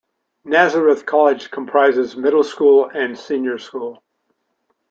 Nazareth 0.43 1.05
College 1.05 1.51
comprises 1.51 2.15
a 2.15 2.19
Middle 2.19 2.43
School 2.43 2.89
and 2.91 3.15
Senior 3.15 3.59
School. 3.59 4.01